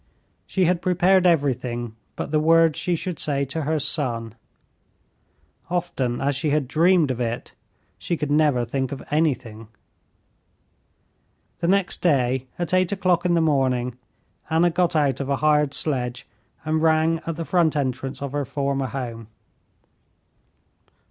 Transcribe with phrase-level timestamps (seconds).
[0.47, 4.33] She had prepared everything but the words she should say to her son.
[5.69, 7.53] Often as she had dreamed of it,
[7.99, 9.67] she could never think of anything.
[11.59, 13.95] The next day, at eight o'clock in the morning,
[14.49, 16.25] Anna got out of a hired sledge
[16.65, 19.27] and rang at the front entrance of her former home.